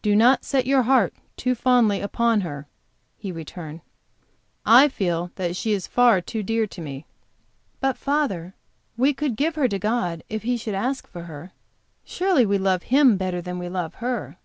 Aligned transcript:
"Do 0.00 0.16
not 0.16 0.46
set 0.46 0.64
your 0.64 0.84
heart 0.84 1.12
too 1.36 1.54
fondly 1.54 2.00
upon 2.00 2.40
her," 2.40 2.66
he 3.18 3.30
returned. 3.30 3.82
"I 4.64 4.88
feel 4.88 5.30
that 5.34 5.56
she 5.56 5.72
is 5.74 5.86
far 5.86 6.22
too 6.22 6.42
dear 6.42 6.66
to 6.66 6.80
me." 6.80 7.04
"But, 7.78 7.98
father, 7.98 8.54
we 8.96 9.12
could 9.12 9.36
give 9.36 9.56
her 9.56 9.68
to 9.68 9.78
God 9.78 10.24
if 10.30 10.42
He 10.44 10.56
should 10.56 10.74
ask 10.74 11.06
for 11.06 11.24
her 11.24 11.52
Surely, 12.02 12.46
we 12.46 12.56
love 12.56 12.84
Him 12.84 13.18
better 13.18 13.42
than 13.42 13.58
we 13.58 13.68
love 13.68 13.96
her." 13.96 14.38